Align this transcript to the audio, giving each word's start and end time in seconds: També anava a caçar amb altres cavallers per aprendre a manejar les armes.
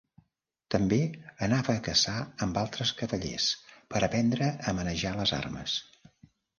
També 0.75 0.97
anava 1.49 1.75
a 1.75 1.83
caçar 1.89 2.15
amb 2.47 2.59
altres 2.63 2.95
cavallers 3.05 3.53
per 3.93 4.05
aprendre 4.11 4.53
a 4.75 4.79
manejar 4.83 5.17
les 5.23 5.39
armes. 5.45 5.83